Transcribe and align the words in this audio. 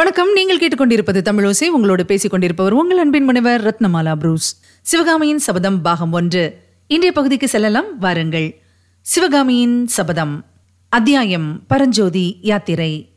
வணக்கம். 0.00 0.32
நீங்கள் 0.32 0.58
கேட்டுக்கொண்டிருப்பது 0.58 1.20
தமிழோசை 1.22 1.66
உங்களோடு 1.66 2.06
பேசிக் 2.06 2.30
கொண்டிருப்பவர் 2.30 2.72
உங்கள் 2.72 2.98
அன்பின் 2.98 3.24
முனைவர் 3.24 3.64
ரத்னமாலா 3.64 4.14
புரூஸ். 4.14 4.60
சிவகாமியின் 4.82 5.38
சபதம் 5.38 5.82
பாகம் 5.82 6.12
ஒன்று. 6.12 6.62
இன்றைய 6.86 7.12
பகுதிக்கு 7.12 7.48
செல்லலாம். 7.48 7.98
வாருங்கள். 7.98 8.62
சிவகாமியின் 9.00 9.86
சபதம். 9.86 10.44
அத்தியாயம். 10.88 11.66
பரஞ்சோதி 11.66 12.38
யாத்திரை. 12.42 13.12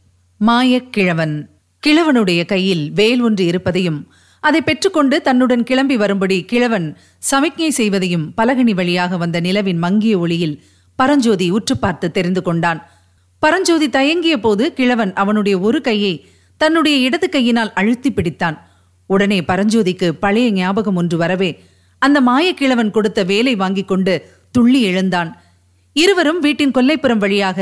மாயக் 0.48 0.90
கிழவன். 0.90 1.50
கிழவனுடைய 1.88 2.46
கையில் 2.46 2.92
வேல் 2.92 3.22
ஒன்று 3.22 3.46
இருப்பதையும் 3.46 4.08
அதை 4.40 4.62
பெற்றுக்கொண்டு 4.62 5.22
தன்னுடன் 5.22 5.63
கிளம்பி 5.63 5.97
வரும்படி 5.97 6.46
கிழவன் 6.46 6.97
சமிக்ஞை 7.20 7.70
செய்வதையும் 7.78 8.31
பலகனி 8.38 8.74
வழியாக 8.74 9.18
வந்த 9.18 9.42
நிலவின் 9.42 9.78
மங்கிய 9.78 10.20
ஒளியில் 10.20 10.63
பரஞ்சோதி 10.96 11.50
உற்று 11.50 11.78
பார்த்து 11.78 12.12
தெரிந்து 12.12 12.42
கொண்டான். 12.42 12.90
பரஞ்சோதி 13.40 13.90
தயங்கிய 13.90 14.40
போது 14.40 14.74
கிழவன் 14.74 15.13
அவனுடைய 15.13 15.60
ஒரு 15.60 15.81
கையை 15.81 16.26
தன்னுடைய 16.64 16.98
இடது 17.08 17.27
கையினால் 17.30 17.72
அழுத்தி 17.80 18.09
பிடித்தான். 18.12 18.58
உடனே 19.09 19.40
பரஞ்சோதிக்கு 19.48 20.08
பழைய 20.23 20.48
ஞாபகம் 20.52 20.99
ஒன்று 21.02 21.17
வரவே 21.21 21.49
அந்த 22.02 22.17
மாயக்கிழவன் 22.21 22.91
கொடுத்த 22.91 23.20
வேலை 23.31 23.54
வாங்கிக் 23.62 23.90
கொண்டு 23.91 24.13
துள்ளி 24.55 24.81
எழுந்தான். 24.81 25.30
இருவரும் 25.95 26.40
வீட்டின் 26.40 26.73
கொல்லைப்புறம் 26.77 27.21
வழியாக 27.23 27.59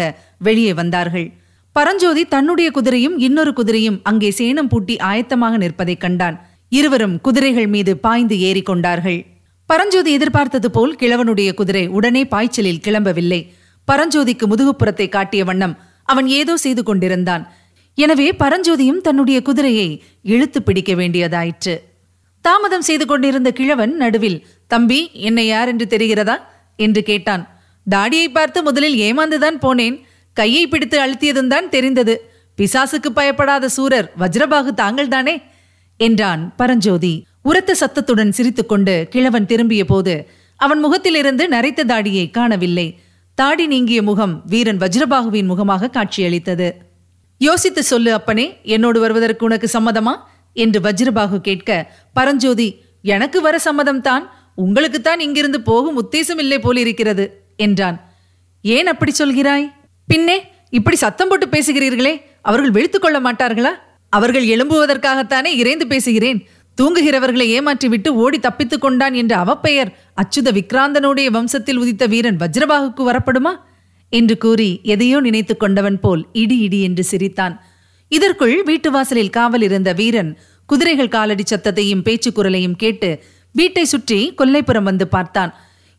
வெளியே 0.48 0.74
வந்தார்கள். 0.80 1.28
பரஞ்சோதி 1.76 2.24
தன்னுடைய 2.34 2.68
குதிரையும் 2.78 3.16
இன்னொரு 3.18 3.52
குதிரையும் 3.60 4.00
அங்கே 4.10 4.30
சேணம் 4.40 4.70
பூட்டி 4.72 4.96
ஆயத்தமாக 5.10 5.58
நிற்பதைக் 5.64 6.04
கண்டான். 6.04 6.38
இருவரும் 6.72 7.16
குதிரைகள் 7.22 7.70
மீது 7.76 7.94
பாய்ந்து 8.06 8.36
ஏறி 8.40 8.62
கொண்டார்கள். 8.62 9.20
பரஞ்சோதி 9.70 10.12
எதிர்பார்த்தது 10.18 10.70
போல் 10.72 10.94
கிழவனுடைய 11.00 11.50
குதிரை 11.54 11.84
உடனே 11.98 12.24
பாய்ச்சலில் 12.26 12.84
கிளம்பவில்லை. 12.88 13.42
பரஞ்சோதிக்கு 13.88 14.48
முதுகுப்புறத்தை 14.52 15.08
காட்டிய 15.10 15.44
வண்ணம் 15.50 15.76
அவன் 16.10 16.28
ஏதோ 16.40 16.54
செய்து 16.58 16.84
கொண்டிருந்தான். 16.84 17.44
எனவே 17.96 18.32
பரஞ்சோதியும் 18.32 19.02
தன்னுடைய 19.02 19.42
குதிரையை 19.42 20.04
இழுத்து 20.22 20.64
பிடிக்க 20.64 20.94
வேண்டியதாயிற்று. 20.94 21.80
தாமதம் 22.42 22.82
செய்து 22.82 23.06
கொண்டிருந்த 23.06 23.52
கிழவன் 23.52 23.96
நடுவில் 23.96 24.46
தம்பி 24.68 25.10
என்னை 25.14 25.48
யார் 25.48 25.68
என்று 25.68 25.86
தெரிகிறதா? 25.90 26.36
என்று 26.76 27.04
கேட்டான். 27.04 27.62
தாடியை 27.90 28.30
பார்த்து 28.30 28.64
முதலில் 28.64 28.98
ஏமாந்துதான் 29.00 29.58
போனேன். 29.62 30.02
கையை 30.34 30.68
பிடித்து 30.68 31.00
அழுத்தியதும் 31.00 31.48
தான் 31.48 31.70
தெரிந்தது. 31.70 32.30
பிசாசுக்கு 32.58 33.10
பயப்படாத 33.14 33.70
சூரர் 33.70 34.14
வஜ்ரபாகு 34.20 34.72
தாங்கள்தானே? 34.78 35.42
என்றான் 35.98 36.56
பரஞ்சோதி. 36.56 37.26
உரத்த 37.42 37.76
சத்தத்துடன் 37.76 38.32
சிரித்துக்கொண்டு 38.32 39.08
கிழவன் 39.10 39.46
திரும்பிய 39.46 39.86
போது 39.86 40.30
அவன் 40.56 40.80
முகத்திலிருந்து 40.80 41.48
நரைத்த 41.48 41.84
தாடியை 41.84 42.30
காணவில்லை. 42.30 43.00
தாடி 43.34 43.68
நீங்கிய 43.68 44.02
முகம் 44.02 44.44
வீரன் 44.46 44.78
வஜ்ரபாகுவின் 44.78 45.46
முகமாக 45.46 45.88
காட்சியளித்தது. 45.88 46.91
யோசித்து 47.42 47.84
சொல்லு 47.84 48.14
அப்பனே 48.14 48.46
என்னோடு 48.64 49.00
வருவதற்கு 49.00 49.46
உனக்கு 49.46 49.68
சம்மதமா? 49.74 50.14
என்று 50.54 50.80
வஜ்ரபாகு 50.80 51.38
கேட்க 51.38 51.70
பரஞ்சோதி 52.14 52.68
எனக்கு 53.02 53.42
வர 53.42 53.60
சம்மதம் 53.60 54.02
தான் 54.02 54.34
உங்களுக்குத்தான் 54.58 55.20
இங்கிருந்து 55.20 55.62
போகும் 55.62 55.98
உத்தேசம் 56.02 56.38
இல்லை 56.38 56.60
போலிருக்கிறது 56.60 57.26
என்றான். 57.56 57.98
ஏன் 58.62 58.88
அப்படி 58.88 59.12
சொல்கிறாய்? 59.20 59.72
பின்னே 60.08 60.38
இப்படி 60.70 60.96
சத்தம் 60.96 61.28
போட்டு 61.28 61.48
பேசுகிறீர்களே 61.48 62.22
அவர்கள் 62.42 62.72
விழித்துக் 62.72 63.02
கொள்ள 63.02 63.20
மாட்டார்களா? 63.20 63.72
அவர்கள் 64.10 64.46
எழும்புவதற்காகத்தானே 64.46 65.46
இறைந்து 65.46 65.88
பேசுகிறேன். 65.88 66.48
தூங்குகிறவர்களை 66.82 67.48
ஏமாற்றிவிட்டு 67.58 68.10
ஓடி 68.10 68.40
தப்பித்துக் 68.40 68.82
கொண்டான் 68.82 69.14
என்ற 69.14 69.34
அவப்பெயர் 69.38 69.92
அச்சுத 70.22 70.50
விக்ராந்தனுடைய 70.52 71.28
வம்சத்தில் 71.38 71.82
உதித்த 71.84 72.06
வீரன் 72.06 72.38
வஜ்ரபாகுக்கு 72.38 73.04
வரப்படுமா? 73.04 73.54
என்று 74.12 74.36
கூறி 74.38 74.70
எதையோ 74.84 75.20
நினைத்துக் 75.20 75.60
கொண்டவன் 75.60 76.00
போல் 76.00 76.22
இடி 76.34 76.58
இடி 76.58 76.80
என்று 76.82 77.04
சிரித்தான். 77.04 77.56
இதற்குள் 78.12 78.56
வீட்டு 78.64 78.90
வாசலில் 78.92 79.36
காவல் 79.38 79.62
இருந்த 79.62 79.90
வீரன் 79.94 80.32
குதிரைகள் 80.70 81.14
காலடி 81.16 81.44
சத்தத்தையும் 81.44 82.02
பேச்சு 82.02 82.30
குரலையும் 82.32 82.76
கேட்டு 82.76 83.10
வீட்டை 83.56 83.84
சுற்றி 83.86 84.20
கொல்லைப்புறம் 84.38 84.88
வந்து 84.90 85.08
பார்த்தான். 85.08 85.52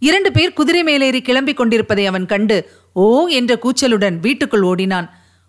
இரண்டு 0.03 0.31
பேர் 0.33 0.53
குதிரை 0.53 0.83
மேலேறி 0.83 1.21
கிளம்பிக் 1.21 1.61
கொண்டிருப்பதை 1.61 2.05
அவன் 2.07 2.27
கண்டு 2.27 2.57
ஓ 2.93 3.27
என்ற 3.39 3.53
கூச்சலுடன் 3.65 4.17
வீட்டுக்குள் 4.19 4.63
ஓடினான். 4.63 5.09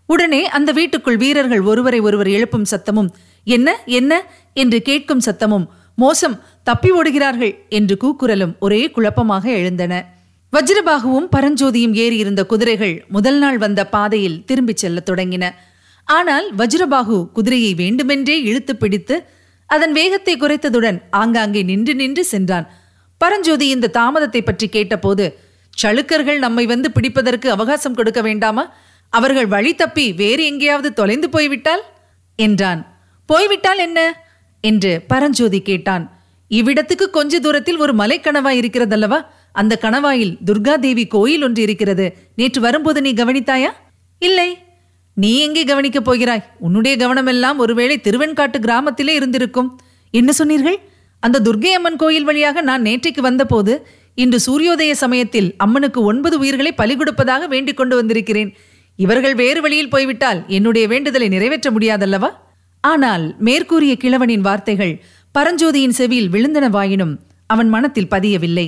உடனே 0.10 0.42
அந்த 0.48 0.70
வீட்டுக்குள் 0.72 1.18
வீரர்கள் 1.18 1.62
ஒருவரை 1.62 2.00
ஒருவர் 2.00 2.30
எழுப்பும் 2.30 2.70
சத்தமும் 2.72 3.10
என்ன 3.48 3.70
என்ன? 3.86 4.12
என்று 4.56 4.80
கேட்கும் 4.82 5.24
சத்தமும் 5.26 5.66
மோசம் 5.98 6.36
தப்பி 6.64 6.90
ஓடுகிறார்கள் 6.92 7.54
என்று 7.70 7.96
கூக்குரலும் 8.04 8.54
ஒரே 8.60 8.82
குழப்பமாக 8.92 9.46
எழுந்தன. 9.52 9.94
வஜ்ரபாகுவும் 10.54 11.28
பரஞ்சோதியும் 11.36 11.94
ஏறியிருந்த 11.94 12.46
குதிரைகள் 12.46 13.06
முதல் 13.08 13.38
நாள் 13.38 13.58
வந்த 13.58 13.88
பாதையில் 13.88 14.46
திரும்பிச் 14.46 14.78
செல்லத் 14.78 15.10
தொடங்கின. 15.10 15.46
ஆனால் 16.06 16.56
வஜ்ரபாகு 16.56 17.32
குதிரையை 17.32 17.74
வேண்டுமென்றே 17.74 18.42
இழுத்து 18.42 18.76
பிடித்து 18.76 19.16
அதன் 19.70 19.92
வேகத்தை 19.92 20.38
குறைத்ததுடன் 20.38 21.02
ஆங்காங்கே 21.10 21.62
நின்று 21.62 21.96
நின்று 21.96 22.26
சென்றான். 22.26 22.68
பரஞ்சோதி 23.18 23.68
இந்த 23.68 23.92
தாமதத்தை 23.94 24.42
பற்றி 24.42 24.70
கேட்டபோது 24.70 25.38
சளுக்கர்கள் 25.84 26.38
நம்மை 26.38 26.66
வந்து 26.66 26.92
பிடிப்பதற்கு 26.92 27.48
அவகாசம் 27.48 27.94
கொடுக்க 27.94 28.22
வேண்டாமா? 28.22 28.74
அவர்கள் 29.10 29.46
வழி 29.46 29.76
தப்பி 29.76 30.12
வேறு 30.12 30.46
எங்கேயாவது 30.46 30.94
தொலைந்து 30.94 31.30
போய்விட்டால்? 31.30 31.84
என்றான். 32.36 32.82
போய்விட்டால் 33.26 33.78
என்ன? 33.78 34.00
என்று 34.62 35.02
பரஞ்சோதி 35.08 35.62
கேட்டான். 35.62 36.06
இவ்விடத்துக்கு 36.52 37.06
கொஞ்ச 37.10 37.40
தூரத்தில் 37.40 37.78
ஒரு 37.78 37.96
மலைக்கனவா 37.96 38.52
இருக்கிறதல்லவா 38.62 39.20
அந்த 39.54 39.80
கணவாயில் 39.82 40.38
துர்கா 40.46 40.76
தேவி 40.76 41.08
கோயில் 41.08 41.44
ஒன்று 41.44 41.62
இருக்கிறது. 41.62 42.18
நேற்று 42.36 42.62
வரும்போது 42.62 43.02
நீ 43.02 43.14
கவனித்தாயா? 43.14 43.72
இல்லை. 44.20 44.58
நீ 45.14 45.40
எங்கே 45.40 45.64
கவனிக்கப் 45.64 46.06
போகிறாய்? 46.06 46.44
உன்னுடைய 46.60 47.08
கவனமெல்லாம் 47.08 47.58
ஒருவேளை 47.58 48.00
திருவெண்காட்டு 48.04 48.60
கிராமத்திலே 48.60 49.14
இருந்திருக்கும். 49.14 49.82
என்ன 50.12 50.32
சொன்னீர்கள்? 50.32 50.80
அந்த 51.20 51.40
துர்கை 51.40 51.66
அம்மன் 51.66 51.96
கோயில் 51.96 52.24
வழியாக 52.24 52.62
நான் 52.62 52.82
நேற்றைக்கு 52.82 53.20
வந்தபோது 53.20 53.88
இன்று 54.16 54.40
சூரியோதய 54.46 54.92
சமயத்தில் 54.92 55.54
அம்மனுக்கு 55.58 56.04
ஒன்பது 56.04 56.40
உயிர்களை 56.40 56.72
பலி 56.72 56.96
கொடுப்பதாக 56.96 57.48
வேண்டிக் 57.48 57.78
கொண்டு 57.78 57.96
வந்திருக்கிறேன். 57.96 58.56
இவர்கள் 58.96 59.36
வேறு 59.36 59.62
வழியில் 59.62 59.90
போய்விட்டால் 59.90 60.44
என்னுடைய 60.48 60.88
வேண்டுதலை 60.88 61.28
நிறைவேற்ற 61.28 61.72
முடியாதல்லவா? 61.72 62.30
ஆனால் 62.82 63.36
மேற்கூறிய 63.40 63.98
கிழவனின் 64.04 64.46
வார்த்தைகள் 64.48 65.04
பரஞ்சோதியின் 65.40 65.96
செவியில் 66.00 66.30
விழுந்தனவாயினும் 66.30 67.18
அவன் 67.46 67.70
மனத்தில் 67.70 68.12
பதியவில்லை. 68.12 68.68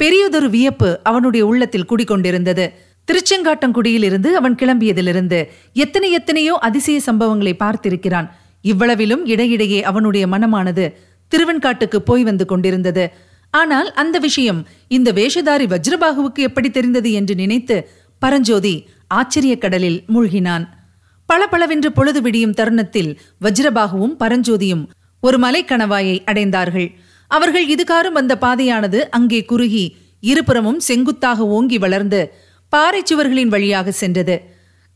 பெரியதொரு 0.00 0.50
வியப்பு 0.50 1.00
அவனுடைய 1.02 1.46
உள்ளத்தில் 1.46 1.86
குடிக்கொண்டிருந்தது 1.88 2.70
திருச்செங்காட்டங்குடியில் 3.04 4.02
இருந்து 4.02 4.36
அவன் 4.36 4.54
கிளம்பியதிலிருந்து 4.54 5.48
எத்தனை 5.72 6.12
எத்தனையோ 6.12 6.54
அதிசய 6.60 7.00
சம்பவங்களை 7.06 7.52
பார்த்திருக்கிறான். 7.58 8.28
இவ்வளவிலும் 8.62 9.24
இடையிடையே 9.24 9.82
அவனுடைய 9.82 10.26
மனமானது 10.26 10.92
திருவெண்காட்டுக்கு 11.30 11.96
போய் 11.96 12.22
வந்து 12.22 12.46
கொண்டிருந்தது. 12.46 13.10
ஆனால் 13.50 13.92
அந்த 13.92 14.18
விஷயம் 14.18 14.66
இந்த 14.88 15.12
வேஷதாரி 15.12 15.66
வஜ்ரபாகுவுக்கு 15.66 16.38
எப்படி 16.38 16.70
தெரிந்தது 16.70 17.12
என்று 17.12 17.34
நினைத்து 17.34 17.88
பரஞ்சோதி 18.18 18.88
ஆச்சரியக் 19.14 19.60
கடலில் 19.60 20.04
மூழ்கினான். 20.14 20.68
பளபளவென்று 21.26 21.92
பொழுது 21.92 22.22
விடியும் 22.22 22.54
தருணத்தில் 22.54 23.20
வஜ்ரபாகுவும் 23.40 24.16
பரஞ்சோதியும் 24.20 24.86
ஒரு 25.20 25.38
மலைக்கணவாயை 25.38 26.18
அடைந்தார்கள். 26.24 26.94
அவர்கள் 27.30 27.66
இதுகாரும் 27.74 28.18
வந்த 28.18 28.34
பாதையானது 28.40 29.00
அங்கே 29.10 29.40
குறுகி 29.44 29.84
இருபுறமும் 30.20 30.80
செங்குத்தாக 30.88 31.46
ஓங்கி 31.56 31.78
வளர்ந்து 31.78 32.20
பாறைச்சுவர்களின் 32.72 33.52
வழியாக 33.54 33.90
சென்றது. 34.00 34.36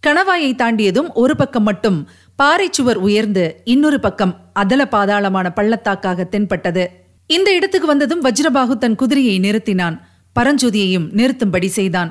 கணவாயை 0.02 0.50
தாண்டியதும் 0.54 1.08
ஒரு 1.14 1.34
பக்கம் 1.36 1.62
மட்டும் 1.62 1.98
பாறைச்சுவர் 2.42 2.98
உயர்ந்து 3.06 3.44
இன்னொரு 3.64 3.98
பக்கம் 4.00 4.34
அதல 4.52 4.82
பாதாளமான 4.90 5.46
பள்ளத்தாக்காக 5.58 6.28
தென்பட்டது. 6.28 6.84
இந்த 7.30 7.48
இடத்துக்கு 7.54 7.86
வந்ததும் 7.86 8.24
வஜ்ரபாகு 8.24 8.74
தன் 8.78 8.98
குதிரையை 9.02 9.36
நிறுத்தினான். 9.38 9.96
பரஞ்சோதியையும் 10.36 11.06
நிறுத்தும்படி 11.12 11.68
செய்தான். 11.78 12.10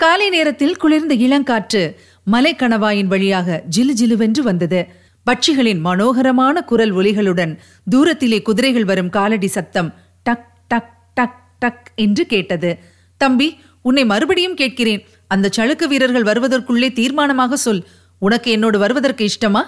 காலை 0.00 0.28
நேரத்தில் 0.28 0.76
குளிர்ந்த 0.76 1.14
இளங்காற்று 1.26 1.82
மலைக்கணவாயின் 2.32 3.10
வழியாக 3.14 3.62
ஜிலு 3.76 3.94
ஜிலுவென்று 4.00 4.42
வந்தது. 4.50 4.80
பட்சிகளின் 5.30 5.80
மனோகரமான 5.80 6.60
குரல் 6.60 6.94
ஒலிகளுடன் 6.94 7.58
தூரத்திலே 7.94 8.42
குதிரைகள் 8.42 8.84
வரும் 8.84 9.08
காலடி 9.08 9.46
சத்தம் 9.46 9.94
டக் 10.22 10.46
டக் 10.68 10.92
டக் 11.14 11.42
டக் 11.58 11.92
என்று 11.94 12.26
கேட்டது. 12.26 12.78
தம்பி 13.16 13.58
உன்னை 13.82 14.04
மறுபடியும் 14.04 14.54
கேட்கிறேன். 14.54 15.06
அந்த 15.28 15.50
சளுக்கு 15.56 15.84
வீரர்கள் 15.84 16.22
வருவதற்குள்ளே 16.22 16.92
தீர்மானமாக 16.92 17.52
சொல். 17.52 17.86
உனக்கு 18.18 18.50
என்னோடு 18.50 18.78
வருவதற்கு 18.78 19.28
இஷ்டமா? 19.28 19.62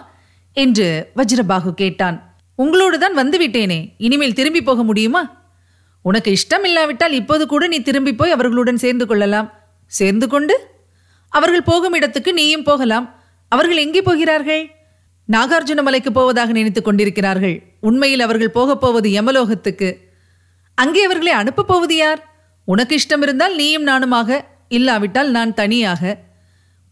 என்று 0.53 1.11
வஜ்ரபாகு 1.17 1.71
கேட்டான். 1.71 2.35
உங்களோடு 2.55 2.99
தான் 2.99 3.19
வந்துவிட்டேனே 3.19 3.95
இனிமேல் 3.97 4.33
திரும்பி 4.33 4.63
போக 4.63 4.83
முடியுமா? 4.83 5.45
உனக்கு 6.03 6.33
இஷ்டம் 6.33 6.65
இல்லாவிட்டால் 6.65 7.13
இப்போது 7.13 7.47
கூட 7.47 7.67
நீ 7.67 7.81
திரும்பி 7.81 8.15
போய் 8.15 8.31
அவர்களுடன் 8.31 8.77
சேர்ந்து 8.77 9.07
கொள்ளலாம். 9.07 9.53
சேர்ந்து 9.87 10.29
கொண்டு? 10.29 10.69
அவர்கள் 11.29 11.63
போகும் 11.63 11.93
இடத்துக்கு 11.93 12.33
நீயும் 12.33 12.63
போகலாம். 12.63 13.15
அவர்கள் 13.49 13.77
எங்கே 13.77 14.03
போகிறார்கள்? 14.03 14.76
நாகார்ஜுன 15.33 15.83
மலைக்கு 15.83 16.13
போவதாக 16.13 16.53
நினைத்துக் 16.53 16.85
கொண்டிருக்கிறார்கள். 16.85 17.63
உண்மையில் 17.81 18.21
அவர்கள் 18.21 18.51
போகப் 18.51 18.81
போவது 18.81 19.11
யமலோகத்துக்கு. 19.11 19.97
அங்கே 20.75 21.05
அவர்களை 21.05 21.33
அனுப்பப் 21.33 21.67
போவது 21.67 21.97
யார்? 21.97 22.35
உனக்கு 22.65 22.97
இஷ்டம் 22.97 23.23
இருந்தால் 23.23 23.55
நீயும் 23.55 23.87
நானுமாக. 23.87 24.41
இல்லாவிட்டால் 24.69 25.31
நான் 25.31 25.55
தனியாக. 25.55 26.23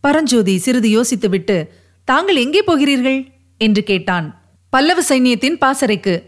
பரஞ்சோதி 0.00 0.58
சிறிது 0.58 1.02
யோசித்துவிட்டு 1.02 1.66
தாங்கள் 2.04 2.36
எங்கே 2.36 2.62
போகிறீர்கள்? 2.62 3.26
என்று 3.58 3.82
கேட்டான். 3.82 4.42
பல்லவ 4.70 5.02
சைன்யத்தின் 5.08 5.58
பாசறைக்கு. 5.58 6.22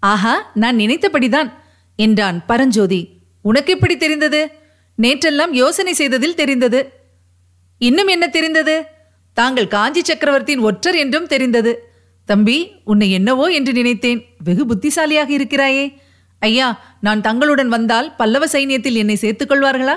ஆஹா 0.00 0.50
நான் 0.54 0.76
நினைத்தபடிதான் 0.76 1.52
என்றான் 1.96 2.46
பரஞ்சோதி. 2.46 3.08
உனக்கு 3.42 3.72
எப்படி 3.72 3.96
தெரிந்தது? 3.96 4.50
நேற்றெல்லாம் 5.02 5.52
யோசனை 5.52 5.92
செய்ததில் 5.92 6.34
தெரிந்தது. 6.34 6.92
இன்னும் 7.78 8.06
என்ன 8.06 8.28
தெரிந்தது? 8.28 8.84
தாங்கள் 9.38 9.68
காஞ்சி 9.68 10.04
சக்கரவர்த்தியின் 10.04 10.62
ஒற்றர் 10.62 10.94
என்றும் 10.94 11.26
தெரிந்தது. 11.26 11.92
தம்பி 12.24 12.70
உன்னை 12.84 13.10
என்னவோ 13.10 13.46
என்று 13.46 13.72
நினைத்தேன். 13.72 14.24
வெகு 14.44 14.66
புத்திசாலியாக 14.66 15.32
இருக்கிறாயே. 15.32 15.92
ஐயா 16.38 16.96
நான் 17.00 17.20
தங்களுடன் 17.20 17.68
வந்தால் 17.68 18.16
பல்லவ 18.16 18.46
சைனியத்தில் 18.46 18.92
என்னை 18.92 19.14
சேர்த்துக் 19.14 19.50
கொள்வார்களா? 19.50 19.96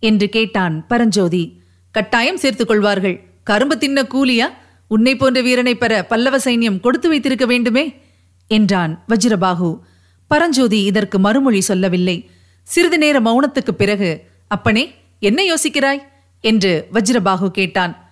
என்று 0.00 0.28
கேட்டான் 0.28 0.86
பரஞ்சோதி. 0.86 1.60
கட்டாயம் 1.90 2.36
சேர்த்துக் 2.36 2.68
கொள்வார்கள். 2.68 3.24
கரும்பு 3.44 3.78
தின்ன 3.78 4.02
கூலியா? 4.02 4.48
உன்னை 4.88 5.16
போன்ற 5.16 5.40
வீரனை 5.40 5.74
பெற 5.74 6.04
பல்லவ 6.04 6.36
சைன்யம் 6.36 6.80
கொடுத்து 6.80 7.08
வைத்திருக்க 7.08 7.46
வேண்டுமே? 7.46 8.00
என்றான் 8.48 9.04
வஜ்ரபாகு. 9.08 9.78
பரஞ்சோதி 10.26 10.82
இதற்கு 10.82 11.18
மறுமொழி 11.18 11.60
சொல்லவில்லை. 11.60 12.30
சிறிது 12.62 12.98
நேர 12.98 13.20
மௌனத்துக்குப் 13.20 13.78
பிறகு 13.78 14.24
அப்பனே 14.48 14.94
என்ன 15.20 15.42
யோசிக்கிறாய்? 15.42 16.02
என்று 16.40 16.86
வஜ்ரபாகு 16.92 17.48
கேட்டான். 17.48 18.05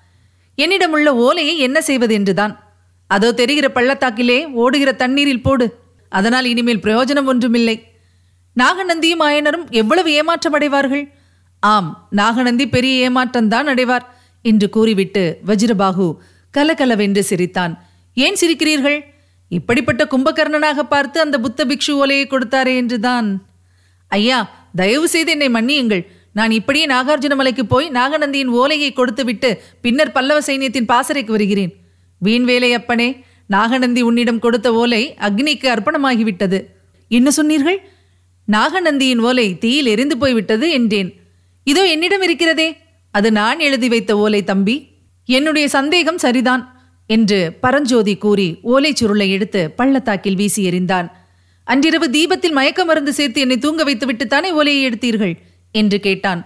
என்னிடமுள்ள 0.59 1.09
ஓலையை 1.27 1.59
என்ன 1.59 1.79
செய்வது 1.81 2.15
என்றுதான். 2.15 2.55
அதோ 3.07 3.33
தெரிகிற 3.33 3.67
பள்ளத்தாக்கிலே 3.69 4.39
ஓடுகிற 4.53 4.93
தண்ணீரில் 4.93 5.43
போடு. 5.43 5.67
அதனால் 6.09 6.45
இனிமேல் 6.45 6.85
பிரயோஜனம் 6.85 7.29
ஒன்றுமில்லை. 7.33 7.77
நாகநந்தியும் 8.57 9.25
ஆயனரும் 9.29 9.67
எவ்வளவு 9.71 10.13
ஏமாற்றம் 10.13 10.53
அடைவார்கள்? 10.53 11.05
ஆம் 11.63 12.09
நாகநந்தி 12.11 12.69
பெரிய 12.69 13.11
ஏமாற்றம்தான் 13.11 13.69
அடைவார் 13.73 14.07
என்று 14.43 14.67
கூறிவிட்டு 14.69 15.25
வஜ்ரபாகு 15.47 16.07
கலகலவென்று 16.51 17.23
சிரித்தான். 17.25 17.73
ஏன் 18.15 18.39
சிரிக்கிறீர்கள்? 18.41 18.99
இப்படிப்பட்ட 19.49 20.03
கும்பகர்ணனாக 20.05 20.81
பார்த்து 20.81 21.19
அந்த 21.21 21.37
புத்த 21.41 21.65
பிக்ஷு 21.65 21.91
ஓலையை 21.91 22.27
கொடுத்தாரே 22.27 22.75
என்றுதான். 22.77 23.29
ஐயா 24.09 24.39
தயவு 24.77 25.09
செய்து 25.09 25.31
என்னை 25.31 25.49
மன்னியுங்கள். 25.49 26.05
நான் 26.35 26.51
இப்படியே 26.51 26.87
நாகார்ஜுன 26.87 27.35
மலைக்கு 27.37 27.67
போய் 27.67 27.91
நாகநந்தியின் 27.91 28.53
ஓலையை 28.61 28.93
கொடுத்துவிட்டு 28.93 29.63
பின்னர் 29.81 30.13
பல்லவ 30.13 30.41
சைன்யத்தின் 30.41 30.91
பாசறைக்கு 30.93 31.33
வருகிறேன். 31.33 31.73
வீண்வேலை 32.25 32.71
அப்பனே 32.73 33.09
நாகநந்தி 33.47 34.03
உன்னிடம் 34.03 34.39
கொடுத்த 34.39 34.69
ஓலை 34.75 35.03
அக்னிக்கு 35.21 35.67
அர்ப்பணமாகிவிட்டது. 35.75 36.59
என்ன 37.09 37.31
சொன்னீர்கள்? 37.31 37.79
நாகநந்தியின் 38.49 39.19
ஓலை 39.19 39.59
தீயில் 39.59 39.87
எரிந்து 39.87 40.19
போய்விட்டது 40.19 40.71
என்றேன். 40.71 41.11
இதோ 41.67 41.83
என்னிடம் 41.87 42.23
இருக்கிறதே. 42.23 42.69
அது 43.11 43.33
நான் 43.33 43.61
எழுதி 43.61 43.89
வைத்த 43.89 44.13
ஓலை 44.17 44.45
தம்பி. 44.45 44.77
என்னுடைய 45.29 45.69
சந்தேகம் 45.69 46.19
சரிதான் 46.19 46.63
என்று 47.07 47.39
பரஞ்சோதி 47.61 48.17
கூறி 48.17 48.49
ஓலைச் 48.65 49.01
சுருளை 49.01 49.29
எடுத்து 49.29 49.71
பள்ளத்தாக்கில் 49.71 50.35
வீசி 50.35 50.63
எறிந்தான். 50.71 51.09
அன்றிரவு 51.65 52.11
தீபத்தில் 52.11 52.53
மயக்க 52.53 52.85
மருந்து 52.85 53.13
சேர்த்து 53.13 53.41
என்னை 53.41 53.59
தூங்க 53.59 53.85
வைத்துவிட்டு 53.85 54.27
தானே 54.27 54.51
ஓலையை 54.51 54.81
எடுத்தீர்கள்? 54.89 55.35
என்று 55.75 56.01
கேட்டான். 56.01 56.43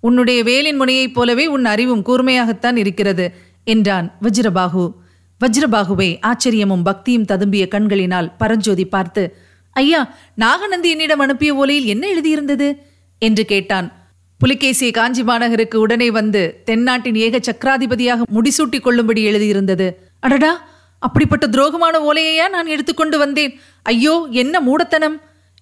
உன்னுடைய 0.00 0.42
வேலின் 0.42 0.80
முனையைப் 0.80 1.14
போலவே 1.14 1.46
உன் 1.46 1.64
அறிவும் 1.64 2.04
கூர்மையாகத்தான் 2.04 2.76
இருக்கிறது 2.76 3.34
என்றான் 3.64 4.18
வஜ்ரபாகு. 4.22 4.84
வஜ்ரபாகுவை 5.40 6.18
ஆச்சரியமும் 6.22 6.82
பக்தியும் 6.82 7.24
ததும்பிய 7.24 7.68
கண்களினால் 7.68 8.36
பரஞ்சோதி 8.36 8.84
பார்த்து 8.84 9.34
ஐயா 9.76 10.14
நாகநந்தி 10.34 10.90
என்னிடம் 10.90 11.18
அனுப்பிய 11.18 11.54
ஓலையில் 11.54 11.84
என்ன 11.84 12.04
எழுதியிருந்தது? 12.06 12.68
என்று 13.18 13.44
கேட்டான். 13.44 13.86
புலிகேசி 14.40 14.90
காஞ்சி 14.90 15.22
மாநகருக்கு 15.22 15.76
உடனே 15.76 16.10
வந்து 16.10 16.62
தென்னாட்டின் 16.64 17.14
ஏக 17.14 17.38
சக்கராதிபதியாக 17.38 18.22
முடிசூட்டிக் 18.32 18.80
கொள்ளும்படி 18.80 19.28
எழுதியிருந்தது. 19.30 19.86
அடடா 20.20 20.52
அப்படிப்பட்ட 20.98 21.46
துரோகமான 21.46 21.94
ஓலையையா 22.00 22.48
நான் 22.48 22.66
எடுத்துக்கொண்டு 22.66 23.18
வந்தேன்? 23.18 23.52
ஐயோ 23.82 24.26
என்ன 24.30 24.60
மூடத்தனம்! 24.60 25.16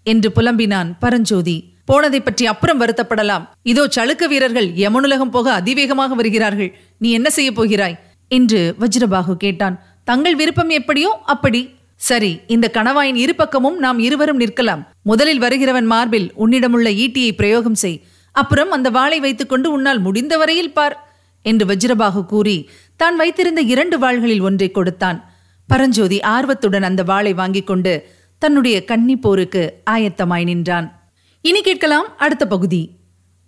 என்று 0.06 0.32
புலம்பினான் 0.36 0.90
பரஞ்சோதி. 0.98 1.56
போனதை 1.90 2.20
பற்றி 2.20 2.46
அப்புறம் 2.46 2.80
வருத்தப்படலாம். 2.82 3.46
இதோ 3.62 3.84
சளுக்க 3.96 4.24
வீரர்கள் 4.26 4.68
யமுனுலகம் 4.84 5.34
போக 5.36 5.52
அதிவேகமாக 5.52 6.14
வருகிறார்கள். 6.14 6.70
நீ 6.98 7.10
என்ன 7.10 7.30
செய்ய 7.30 7.50
போகிறாய்? 7.52 7.98
என்று 8.30 8.60
வஜ்ரபாகு 8.80 9.34
கேட்டான். 9.44 9.76
தங்கள் 10.04 10.34
விருப்பம் 10.34 10.68
எப்படியோ 10.68 11.10
அப்படி. 11.24 11.60
சரி 12.00 12.30
இந்த 12.46 12.66
கணவாயின் 12.76 13.14
இரு 13.14 13.34
பக்கமும் 13.34 13.78
நாம் 13.78 13.98
இருவரும் 13.98 14.40
நிற்கலாம். 14.40 14.82
முதலில் 15.02 15.42
வருகிறவன் 15.44 15.88
மார்பில் 15.92 16.28
உன்னிடமுள்ள 16.34 16.88
ஈட்டியை 17.04 17.32
பிரயோகம் 17.32 17.78
செய். 17.82 17.98
அப்புறம் 18.34 18.70
அந்த 18.70 18.88
வாளை 18.90 19.18
வைத்துக்கொண்டு 19.20 19.68
உன்னால் 19.72 20.00
முடிந்த 20.00 20.34
வரையில் 20.36 20.72
பார் 20.72 20.96
என்று 21.44 21.64
வஜ்ரபாகு 21.66 22.22
கூறி 22.26 22.56
தான் 22.96 23.16
வைத்திருந்த 23.16 23.60
இரண்டு 23.72 23.96
வாள்களில் 23.98 24.40
ஒன்றை 24.40 24.70
கொடுத்தான். 24.70 25.18
பரஞ்சோதி 25.68 26.20
ஆர்வத்துடன் 26.34 26.82
அந்த 26.82 27.02
வாளை 27.02 27.32
வாங்கிக் 27.34 27.66
கொண்டு 27.66 27.92
தன்னுடைய 28.42 28.76
கன்னி 28.84 29.16
போருக்கு 29.16 29.62
ஆயத்தமாய் 29.90 30.48
நின்றான். 30.50 30.88
இனி 31.42 31.60
கேட்கலாம் 31.60 32.16
அடுத்த 32.18 32.46
பகுதி. 32.46 32.90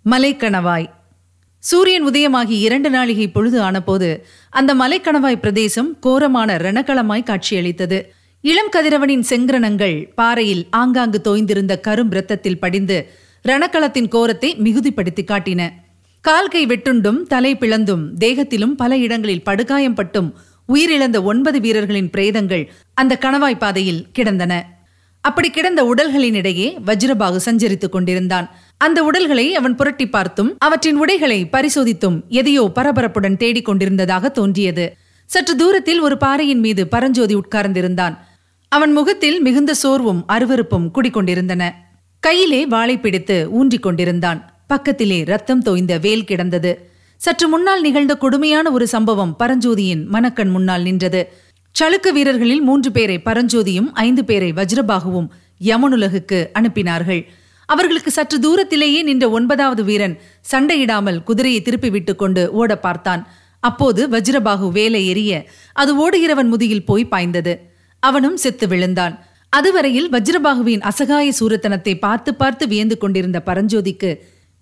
மலைக்கணவாய். 0.05 0.85
சூரியன் 1.59 2.07
உதயமாகி 2.07 2.49
இரண்டு 2.49 2.89
நாளிகை 2.89 3.27
பொழுது 3.33 3.61
ஆனபோது 3.61 4.25
அந்த 4.49 4.75
மலைக்கணவாய் 4.75 5.35
பிரதேசம் 5.35 5.99
கோரமான 5.99 6.57
ரணக்களமாய் 6.57 7.23
காட்சியளித்தது. 7.23 8.13
இளம் 8.41 8.69
கதிரவனின் 8.71 9.23
செங்கிரணங்கள் 9.29 10.13
பாறையில் 10.15 10.67
ஆங்காங்கு 10.69 11.21
தோய்ந்திருந்த 11.23 11.79
கரும் 11.87 12.11
இரத்தத்தில் 12.11 12.59
படிந்து 12.59 13.11
ரணக்களத்தின் 13.47 14.07
கோரத்தை 14.07 14.55
மிகுதிப்படுத்தி 14.55 15.23
காட்டின. 15.23 15.69
கால்கை 16.21 16.65
வெட்டுண்டும் 16.65 17.21
தலை 17.21 17.55
பிளந்தும் 17.55 18.03
தேகத்திலும் 18.19 18.75
பல 18.75 18.97
இடங்களில் 18.97 19.43
படுகாயம் 19.43 19.93
பட்டும் 19.93 20.37
உயிரிழந்த 20.73 21.23
ஒன்பது 21.23 21.59
வீரர்களின் 21.59 22.09
பிரேதங்கள் 22.09 22.71
அந்த 22.93 23.17
கணவாய் 23.21 23.57
பாதையில் 23.57 24.07
கிடந்தன. 24.11 24.81
அப்படி 25.23 25.49
கிடந்த 25.49 25.81
உடல்களின் 25.85 26.33
இடையே 26.33 26.67
வஜ்ரபாகு 26.85 27.39
சஞ்சரித்துக் 27.45 27.93
கொண்டிருந்தான். 27.95 28.47
அந்த 28.77 29.03
உடல்களை 29.03 29.55
அவன் 29.55 29.75
புரட்டி 29.75 30.09
பார்த்தும் 30.09 30.49
அவற்றின் 30.57 30.95
உடைகளை 30.95 31.47
பரிசோதித்தும் 31.51 32.17
எதையோ 32.27 32.71
பரபரப்புடன் 32.75 33.37
தேடிக் 33.37 33.65
கொண்டிருந்ததாக 33.65 34.29
தோன்றியது. 34.29 34.85
சற்று 35.25 35.55
தூரத்தில் 35.55 35.99
ஒரு 35.99 36.17
பாறையின் 36.17 36.59
மீது 36.59 36.87
பரஞ்சோதி 36.87 37.35
உட்கார்ந்திருந்தான். 37.35 38.17
அவன் 38.67 38.91
முகத்தில் 38.91 39.41
மிகுந்த 39.41 39.73
சோர்வும் 39.73 40.25
அருவருப்பும் 40.27 40.89
குடிக்கொண்டிருந்தன 40.93 41.63
கையிலே 42.19 42.65
வாளை 42.65 42.99
பிடித்து 42.99 43.37
ஊன்றிக் 43.51 43.85
கொண்டிருந்தான். 43.85 44.39
பக்கத்திலே 44.67 45.23
ரத்தம் 45.23 45.61
தோய்ந்த 45.61 45.93
வேல் 45.97 46.25
கிடந்தது. 46.25 46.71
சற்று 47.21 47.47
முன்னால் 47.47 47.81
நிகழ்ந்த 47.81 48.13
கொடுமையான 48.17 48.71
ஒரு 48.71 48.85
சம்பவம் 48.87 49.35
பரஞ்சோதியின் 49.39 50.05
மனக்கண் 50.05 50.49
முன்னால் 50.49 50.81
நின்றது. 50.81 51.21
சளுக்க 51.79 52.07
வீரர்களில் 52.11 52.61
மூன்று 52.61 52.89
பேரை 52.91 53.15
பரஞ்சோதியும் 53.25 53.87
ஐந்து 54.07 54.23
பேரை 54.25 54.49
வஜ்ரபாகுவும் 54.53 55.29
யமனுலகுக்கு 55.69 56.39
அனுப்பினார்கள். 56.59 57.21
அவர்களுக்கு 57.69 58.11
சற்று 58.11 58.37
தூரத்திலேயே 58.39 59.01
நின்ற 59.01 59.25
ஒன்பதாவது 59.29 59.83
வீரன் 59.83 60.15
சண்டையிடாமல் 60.51 61.17
குதிரையை 61.23 61.61
திருப்பி 61.61 61.89
விட்டு 61.89 62.13
கொண்டு 62.15 62.51
ஓட 62.51 62.77
பார்த்தான். 62.77 63.21
அப்போது 63.59 64.01
வஜ்ரபாகு 64.09 64.67
வேலை 64.71 65.01
எரிய 65.07 65.31
அது 65.73 65.91
ஓடுகிறவன் 66.03 66.51
முதுகில் 66.53 66.87
போய் 66.89 67.05
பாய்ந்தது. 67.05 67.53
அவனும் 68.03 68.37
செத்து 68.37 68.67
விழுந்தான். 68.67 69.15
அதுவரையில் 69.49 70.09
வஜ்ரபாகுவின் 70.09 70.85
அசகாய 70.91 71.31
சூரத்தனத்தை 71.39 71.95
பார்த்து 71.99 72.31
பார்த்து 72.35 72.67
வியந்து 72.67 72.97
கொண்டிருந்த 72.97 73.41
பரஞ்சோதிக்கு 73.45 74.11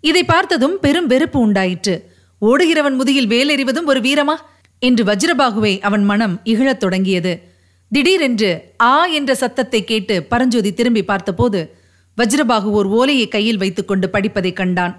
இதை 0.04 0.24
பார்த்ததும் 0.24 0.78
பெரும் 0.80 1.08
வெறுப்பு 1.08 1.40
உண்டாயிற்று. 1.40 1.96
ஓடுகிறவன் 2.42 2.96
முதுகில் 2.96 3.32
வேலெறிவதும் 3.34 3.90
ஒரு 3.94 4.00
வீரமா? 4.00 4.36
என்று 4.82 5.04
வஜ்ரபாகுவை 5.04 5.80
அவன் 5.80 6.04
மனம் 6.04 6.40
இகழத் 6.44 6.80
தொடங்கியது. 6.80 7.34
திடீரென்று 7.92 8.52
ஆ 8.82 9.06
என்ற 9.06 9.36
சத்தத்தை 9.36 9.84
கேட்டு 9.84 10.24
பரஞ்சோதி 10.24 10.74
திரும்பி 10.74 11.04
பார்த்தபோது 11.04 11.60
வஜ்ரபாகு 12.18 12.70
ஓர் 12.78 12.86
ஓலையை 12.86 13.28
கையில் 13.28 13.58
வைத்துக்கொண்டு 13.58 14.10
படிப்பதைக் 14.14 14.56
கண்டான். 14.56 14.96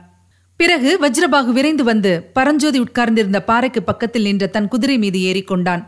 பிறகு 0.56 0.90
வஜ்ரபாகு 1.00 1.50
விரைந்து 1.50 1.84
வந்து 1.84 2.10
பரஞ்சோதி 2.32 2.78
உட்கார்ந்திருந்த 2.78 3.42
பாறைக்கு 3.42 3.82
பக்கத்தில் 3.82 4.22
நின்ற 4.22 4.46
தன் 4.46 4.68
குதிரை 4.68 4.98
மீது 4.98 5.18
ஏறிக்கொண்டான் 5.18 5.82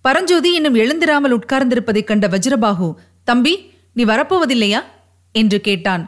பரஞ்சோதி 0.00 0.50
இன்னும் 0.54 0.74
எழுந்திராமல் 0.74 1.38
உட்கார்ந்திருப்பதைக் 1.38 2.04
கண்ட 2.04 2.28
வஜ்ரபாகு 2.28 2.94
தம்பி 3.24 3.54
நீ 3.92 4.04
வரப்போவதில்லையா? 4.04 4.82
என்று 5.32 5.60
கேட்டான். 5.60 6.04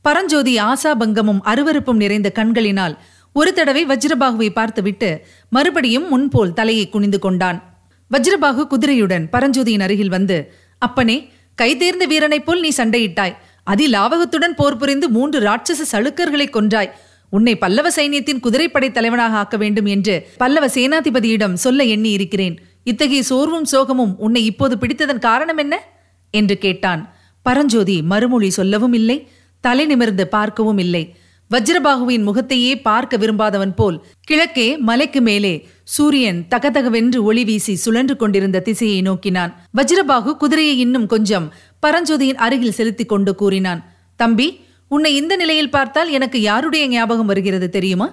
பரஞ்சோதி 0.00 0.56
ஆசாபங்கமும் 0.58 1.40
அருவருப்பும் 1.44 2.02
நிறைந்த 2.02 2.30
கண்களினால் 2.30 2.94
ஒரு 3.32 3.52
தடவை 3.52 3.86
வஜ்ரபாகுவை 3.86 4.48
பார்த்துவிட்டு 4.48 5.26
மறுபடியும் 5.48 6.08
முன்போல் 6.08 6.52
தலையை 6.52 6.88
குனிந்து 6.88 7.18
கொண்டான். 7.18 7.76
வஜ்ரபாகு 8.10 8.66
குதிரையுடன் 8.70 9.26
பரஞ்சோதியின் 9.32 9.80
அருகில் 9.80 10.08
வந்து 10.08 10.52
அப்பனே 10.78 11.30
கைதேர்ந்த 11.62 12.06
வீரனைப் 12.06 12.46
போல் 12.46 12.60
நீ 12.60 12.68
சண்டையிட்டாய். 12.76 13.36
அதிலாவகத்துடன் 13.70 14.56
போர் 14.56 14.76
புரிந்து 14.76 15.08
மூன்று 15.08 15.40
ராட்சச 15.40 15.84
சளுக்கர்களை 15.92 16.46
கொன்றாய். 16.50 16.90
உன்னை 17.30 17.56
பல்லவ 17.56 17.88
சைனியத்தின் 17.88 18.40
குதிரைப்படை 18.40 18.90
தலைவனாக 18.90 19.36
ஆக்க 19.36 19.56
வேண்டும் 19.56 19.86
என்று 19.86 20.28
பல்லவ 20.36 20.66
சேனாதிபதியிடம் 20.66 21.52
சொல்ல 21.52 21.84
எண்ணி 21.84 22.10
இருக்கிறேன். 22.10 22.58
இத்தகைய 22.84 23.22
சோர்வும் 23.22 23.66
சோகமும் 23.72 24.14
உன்னை 24.16 24.44
இப்போது 24.44 24.76
பிடித்ததன் 24.76 25.18
காரணம் 25.18 25.56
என்ன? 25.56 25.82
என்று 26.30 26.58
கேட்டான். 26.58 27.14
பரஞ்சோதி 27.42 28.02
மறுமொழி 28.02 28.50
சொல்லவும் 28.50 28.92
இல்லை 28.92 29.28
தலை 29.60 29.86
நிமிர்ந்து 29.86 30.28
பார்க்கவும் 30.28 30.78
இல்லை. 30.78 31.16
வஜ்ரபாகுவின் 31.50 32.24
முகத்தையே 32.28 32.72
பார்க்க 32.80 33.16
விரும்பாதவன் 33.16 33.74
போல் 33.74 33.96
கிழக்கே 34.20 34.66
மலைக்கு 34.78 35.20
மேலே 35.20 35.52
சூரியன் 35.84 36.40
தகதகவென்று 36.50 37.18
ஒளி 37.22 37.44
வீசி 37.44 37.74
சுழன்று 37.76 38.16
கொண்டிருந்த 38.16 38.60
திசையை 38.60 39.02
நோக்கினான். 39.02 39.52
வஜ்ரபாகு 39.76 40.32
குதிரையை 40.36 40.78
இன்னும் 40.78 41.06
கொஞ்சம் 41.06 41.52
பரஞ்சோதியின் 41.86 42.42
அருகில் 42.46 42.72
செலுத்திக் 42.72 43.08
கொண்டு 43.08 43.34
கூறினான் 43.34 43.80
தம்பி 44.16 44.48
உன்னை 44.88 45.14
இந்த 45.14 45.36
நிலையில் 45.36 45.70
பார்த்தால் 45.70 46.10
எனக்கு 46.10 46.40
யாருடைய 46.40 46.88
ஞாபகம் 46.88 47.26
வருகிறது 47.26 47.68
தெரியுமா? 47.68 48.08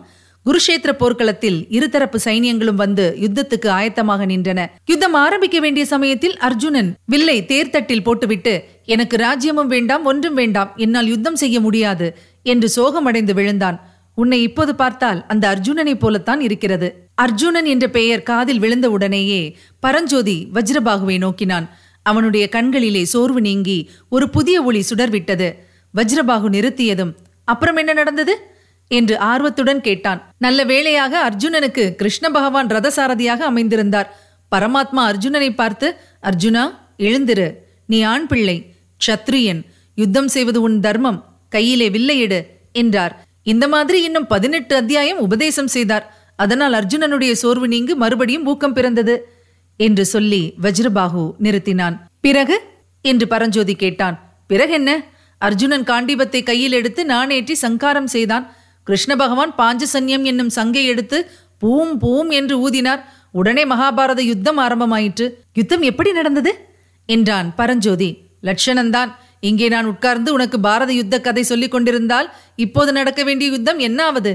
குருஷேத்திர 0.45 0.91
போர்க்களத்தில் 0.91 1.59
இருதரப்பு 1.69 2.17
சைனியங்களும் 2.25 2.81
வந்து 2.83 3.05
யுத்தத்துக்கு 3.21 3.67
ஆயத்தமாக 3.67 4.25
நின்றன. 4.31 4.59
யுத்தம் 4.85 5.13
ஆரம்பிக்க 5.13 5.59
வேண்டிய 5.59 5.85
சமயத்தில் 5.85 6.37
அர்ஜுனன் 6.37 6.93
வில்லை 7.05 7.37
தேர்தட்டில் 7.47 8.03
போட்டுவிட்டு 8.03 8.53
எனக்கு 8.85 9.17
ராஜ்யமும் 9.17 9.71
வேண்டாம் 9.75 10.05
ஒன்றும் 10.05 10.33
வேண்டாம் 10.33 10.71
என்னால் 10.75 11.07
யுத்தம் 11.07 11.35
செய்ய 11.35 11.59
முடியாது. 11.59 12.09
என்று 12.45 12.69
சோகமடைந்து 12.75 13.33
விழுந்தான். 13.33 13.77
உன்னை 14.15 14.41
இப்போது 14.41 14.75
பார்த்தால் 14.75 15.25
அந்த 15.27 15.45
அர்ஜுனனைப் 15.47 15.99
போலத்தான் 15.99 16.41
இருக்கிறது. 16.41 17.09
அர்ஜுனன் 17.15 17.65
என்ற 17.65 17.89
பெயர் 17.89 18.23
காதில் 18.23 18.59
விழுந்த 18.59 18.91
உடனேயே 18.91 19.57
பரஞ்சோதி 19.79 20.49
வஜ்ரபாகுவை 20.53 21.17
நோக்கினான். 21.17 21.69
அவனுடைய 22.03 22.49
கண்களிலே 22.49 23.05
சோர்வு 23.05 23.41
நீங்கி 23.41 23.89
ஒரு 24.09 24.29
புதிய 24.29 24.63
ஒளி 24.63 24.83
சுடர்விட்டது. 24.89 25.55
வஜ்ரபாகு 25.95 26.49
நிறுத்தியதும் 26.49 27.13
அப்புறம் 27.45 27.75
என்ன 27.75 27.93
நடந்தது? 27.93 28.53
என்று 28.87 29.19
ஆர்வத்துடன் 29.19 29.81
கேட்டான். 29.81 30.33
நல்ல 30.37 30.63
வேளையாக 30.63 31.29
அர்ஜுனனுக்கு 31.29 31.95
கிருஷ்ண 31.95 32.29
பகவான் 32.29 32.67
ரதசாரதியாக 32.67 33.39
அமைந்திருந்தார். 33.39 34.19
பரமாத்மா 34.55 34.97
அர்ஜுனனை 34.97 35.55
பார்த்து 35.55 35.95
அர்ஜுனா 36.23 36.77
எழுந்திரு. 36.97 37.53
நீ 37.85 38.01
ஆண் 38.01 38.27
பிள்ளை 38.27 38.73
க்ஷத்ரியன். 38.97 39.61
யுத்தம் 39.95 40.27
செய்வது 40.27 40.61
உன் 40.61 40.79
தர்மம். 40.79 41.34
கையிலே 41.49 41.89
வில்லையிடு 41.89 42.45
என்றார். 42.71 43.27
இந்த 43.43 43.67
மாதிரி 43.67 44.03
இன்னும் 44.03 44.27
பதினெட்டு 44.27 44.75
அத்தியாயம் 44.75 45.19
உபதேசம் 45.19 45.67
செய்தார். 45.67 46.17
அதனால் 46.35 46.73
அர்ஜுனனுடைய 46.73 47.31
சோர்வு 47.31 47.67
நீங்கு 47.67 47.93
மறுபடியும் 47.93 48.45
ஊக்கம் 48.45 48.73
பிறந்தது 48.73 49.29
என்று 49.77 50.05
சொல்லி 50.05 50.53
வஜ்ரபாகு 50.61 51.31
நிறுத்தினான். 51.43 51.99
பிறகு? 52.19 52.61
என்று 53.01 53.27
பரஞ்சோதி 53.27 53.75
கேட்டான். 53.75 54.37
பிறகென்ன 54.49 55.03
அர்ஜுனன் 55.37 55.83
காண்டீபத்தை 55.83 56.43
கையில் 56.43 56.71
எடுத்து 56.71 57.05
நானேற்றி 57.05 57.51
சங்காரம் 57.51 58.07
செய்தான். 58.07 58.55
கிருஷ்ண 58.83 59.15
பகவான் 59.15 59.53
பாஞ்சசன்யம் 59.57 60.23
என்னும் 60.23 60.49
சங்கை 60.49 60.85
எடுத்து 60.85 61.29
பூம் 61.59 61.97
பூம் 61.97 62.29
என்று 62.29 62.69
ஊதினார். 62.69 63.01
உடனே 63.31 63.65
மகாபாரத 63.65 64.19
யுத்தம் 64.19 64.59
ஆரம்பமாயிற்று. 64.59 65.29
யுத்தம் 65.53 65.81
எப்படி 65.81 66.11
நடந்தது? 66.11 66.65
என்றான் 67.05 67.55
பரஞ்சோதி. 67.55 68.17
லட்சணந்தான். 68.43 69.11
இங்கே 69.45 69.67
நான் 69.67 69.85
உட்கார்ந்து 69.85 70.33
உனக்கு 70.33 70.59
பாரத 70.59 70.93
யுத்த 70.93 71.21
கதை 71.21 71.43
சொல்லிக் 71.43 71.71
கொண்டிருந்தால் 71.71 72.33
இப்போது 72.55 72.91
நடக்க 72.91 73.23
வேண்டிய 73.23 73.51
யுத்தம் 73.51 73.79
என்ன 73.79 74.05
ஆவது? 74.05 74.31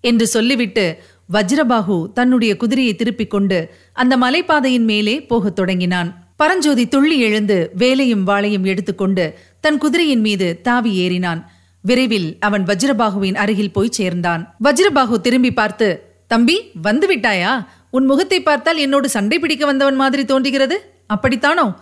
என்று 0.00 0.26
சொல்லிவிட்டு 0.26 0.84
வஜ்ரபாகு 1.32 2.12
தன்னுடைய 2.12 2.56
குதிரையை 2.56 2.94
திருப்பிக் 2.94 3.30
கொண்டு 3.30 3.70
அந்த 3.92 4.16
மலைப்பாதையின் 4.16 4.88
மேலே 4.90 5.22
போகத் 5.22 5.56
தொடங்கினான். 5.56 6.10
பரஞ்சோதி 6.36 6.88
துள்ளி 6.88 7.18
எழுந்து 7.18 7.70
வேலையும் 7.74 8.26
வாளையும் 8.26 8.66
எடுத்துக்கொண்டு 8.66 9.38
தன் 9.60 9.78
குதிரையின் 9.78 10.20
மீது 10.20 10.60
தாவி 10.60 10.92
ஏறினான். 10.98 11.44
விரைவில் 11.80 12.36
அவன் 12.40 12.64
வஜ்ரபாகுவின் 12.64 13.34
அருகில் 13.34 13.72
போய் 13.72 13.96
சேர்ந்தான். 14.00 14.56
வஜ்ரபாகு 14.64 15.20
திரும்பி 15.20 15.52
பார்த்து 15.52 15.88
தம்பி 16.26 16.70
வந்து 16.82 17.06
விட்டாயா? 17.14 17.66
உன் 17.90 18.04
முகத்தை 18.04 18.42
பார்த்தால் 18.42 18.76
என்னோடு 18.76 19.08
சண்டை 19.08 19.38
பிடிக்க 19.38 19.66
வந்தவன் 19.66 19.96
மாதிரி 19.96 20.24
தோன்றுகிறது. 20.24 20.76
அப்படித்தானோ? 21.14 21.74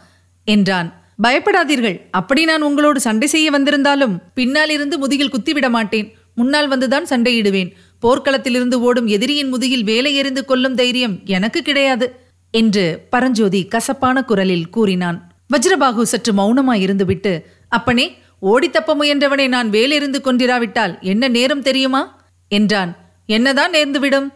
என்றான். 0.45 1.06
பயப்படாதீர்கள். 1.23 2.01
அப்படி 2.11 2.45
நான் 2.45 2.63
உங்களோடு 2.63 3.01
சண்டை 3.01 3.29
செய்ய 3.29 3.51
வந்திருந்தாலும் 3.51 4.21
பின்னால் 4.35 4.71
இருந்து 4.71 4.99
முதுகில் 4.99 5.33
குத்திவிட 5.33 5.69
மாட்டேன். 5.69 6.13
முன்னால் 6.35 6.71
வந்துதான் 6.71 7.11
சண்டையிடுவேன். 7.11 7.71
போர்க்களத்திலிருந்து 8.03 8.75
ஓடும் 8.75 9.07
எதிரியின் 9.07 9.49
முதுகில் 9.49 9.85
வேலை 9.85 10.15
எறிந்து 10.15 10.45
கொள்ளும் 10.45 10.75
தைரியம் 10.75 11.21
எனக்கு 11.25 11.63
கிடையாது 11.63 12.21
என்று 12.51 13.07
பரஞ்சோதி 13.11 13.65
கசப்பான 13.65 14.25
குரலில் 14.25 14.69
கூறினான். 14.69 15.19
வஜ்ரபாகு 15.51 16.03
சற்று 16.03 16.33
மௌனமாய் 16.33 16.85
இருந்துவிட்டு 16.85 17.43
அப்பனே 17.69 18.07
ஓடி 18.39 18.71
தப்ப 18.71 18.95
முயன்றவனை 18.97 19.49
நான் 19.49 19.71
வேலெறிந்து 19.71 20.21
கொண்டிராவிட்டால் 20.21 21.01
என்ன 21.01 21.29
நேரம் 21.29 21.63
தெரியுமா? 21.63 22.25
என்றான். 22.49 22.97
என்னதான் 23.27 23.73
நேர்ந்துவிடும். 23.73 24.29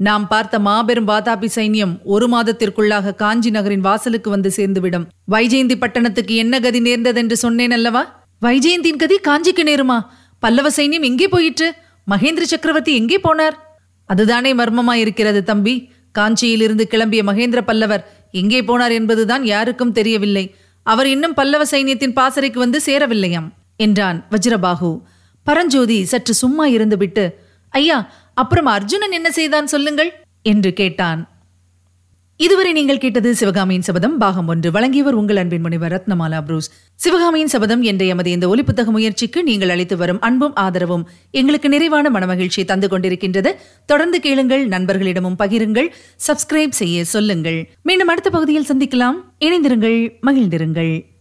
நாம் 0.00 0.28
பார்த்த 0.28 0.58
மாபெரும் 0.58 1.08
வாதாபி 1.08 1.48
சைன்யம் 1.54 1.92
ஒரு 2.02 2.26
மாதத்திற்குள்ளாக 2.28 3.14
காஞ்சி 3.14 3.50
நகரின் 3.50 3.80
வாசலுக்கு 3.80 4.30
வந்து 4.30 4.50
சேர்ந்துவிடும். 4.56 5.06
வைஜெயந்தி 5.30 5.76
பட்டணத்துக்கு 5.78 6.34
என்ன 6.34 6.60
கதி 6.60 6.80
நேர்ந்ததென்று 6.80 7.32
சொன்னேன் 7.32 7.70
அல்லவா? 7.70 8.02
வைஜெயந்தின் 8.42 8.96
கதி 8.96 9.16
காஞ்சிக்கு 9.28 9.64
நேருமா? 9.70 9.98
பல்லவ 10.38 10.70
சைன்யம் 10.76 11.06
எங்கே 11.10 11.28
போயிற்று? 11.28 11.68
மகேந்திர 12.10 12.42
சக்கரவர்த்தி 12.42 12.94
எங்கே 12.94 13.18
போனார்? 13.18 13.56
அதுதானே 14.06 14.54
மர்மமாயிருக்கிறது 14.54 15.42
தம்பி. 15.42 15.74
காஞ்சியிலிருந்து 16.18 16.84
கிளம்பிய 16.90 17.22
மகேந்திர 17.30 17.60
பல்லவர் 17.60 18.02
எங்கே 18.30 18.60
போனார் 18.62 18.92
என்பதுதான் 18.92 19.44
யாருக்கும் 19.44 19.92
தெரியவில்லை. 19.92 20.54
அவர் 20.86 21.06
இன்னும் 21.06 21.34
பல்லவ 21.34 21.64
சைன்யத்தின் 21.70 22.12
பாசறைக்கு 22.12 22.58
வந்து 22.58 22.80
சேரவில்லையாம் 22.86 23.48
என்றான் 23.76 24.18
வஜ்ரபாகு. 24.30 24.90
பரஞ்சோதி 25.46 26.04
சற்று 26.04 26.34
சும்மா 26.34 26.64
இருந்துவிட்டு 26.66 27.24
ஐயா 27.68 27.98
அப்புறம் 28.34 28.66
அர்ஜுனன் 28.66 29.12
என்ன 29.12 29.30
செய்தான் 29.30 29.66
சொல்லுங்கள்? 29.66 30.12
என்று 30.42 30.72
கேட்டான். 30.72 31.28
இதுவரை 32.36 32.72
நீங்கள் 32.72 32.98
கேட்டது 32.98 33.34
சிவகாமியின் 33.34 33.82
சபதம். 33.82 34.18
பாகம் 34.18 34.46
ஒன்று. 34.46 34.70
வழங்கியவர் 34.70 35.14
உங்கள் 35.14 35.36
அன்பின் 35.36 35.60
முனைவர் 35.60 35.92
ரத்னமாலா 35.92 36.40
புரூஸ். 36.40 36.70
சிவகாமியின் 36.94 37.48
சபதம் 37.48 37.82
என்ற 37.82 38.04
எமது 38.04 38.30
இந்த 38.30 38.48
ஒலிப்புத்தக 38.48 38.84
முயற்சிக்கு 38.84 39.42
நீங்கள் 39.42 39.68
அளித்து 39.68 39.96
வரும் 39.96 40.20
அன்பும் 40.20 40.54
ஆதரவும் 40.54 41.08
எங்களுக்கு 41.30 41.68
நிறைவான 41.68 42.10
மனமகிழ்ச்சியை 42.10 42.64
தந்து 42.64 42.88
கொண்டிருக்கின்றது. 42.88 43.52
தொடர்ந்து 43.86 44.20
கேளுங்கள் 44.20 44.68
நண்பர்களிடமும் 44.68 45.38
பகிருங்கள் 45.38 45.88
சப்ஸ்கிரைப் 46.26 46.70
செய்ய 46.70 47.04
சொல்லுங்கள். 47.04 47.70
மீண்டும் 47.82 48.08
அடுத்த 48.08 48.30
பகுதியில் 48.30 48.66
சந்திக்கலாம். 48.68 49.16
இணைந்திருங்கள் 49.40 50.12
மகிழ்ந்திருங்கள். 50.26 51.11